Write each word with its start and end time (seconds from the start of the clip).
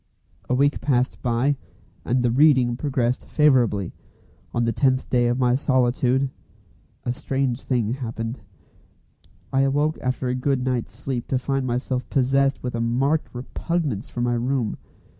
A 0.49 0.55
week 0.55 0.81
passed 0.81 1.21
by, 1.21 1.57
and 2.03 2.23
the 2.23 2.31
"reading" 2.31 2.75
progressed 2.75 3.27
favourably. 3.27 3.93
On 4.51 4.65
the 4.65 4.71
tenth 4.71 5.07
day 5.11 5.27
of 5.27 5.37
my 5.37 5.53
solitude, 5.53 6.31
a 7.05 7.13
strange 7.13 7.61
thing 7.61 7.93
happened. 7.93 8.39
I 9.53 9.61
awoke 9.61 9.99
after 10.01 10.27
a 10.27 10.33
good 10.33 10.63
night's 10.65 10.91
sleep 10.95 11.27
to 11.27 11.37
find 11.37 11.67
myself 11.67 12.09
possessed 12.09 12.63
with 12.63 12.73
a 12.73 12.81
marked 12.81 13.29
repugnance 13.31 14.09
for 14.09 14.21
my 14.21 14.33
room. 14.33 14.75